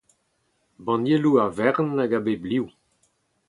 [0.85, 2.65] Bannieloù a-vern hag a bep liv.